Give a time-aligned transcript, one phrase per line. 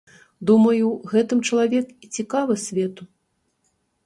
[0.49, 3.03] Думаю, гэтым чалавек і цікавы свету.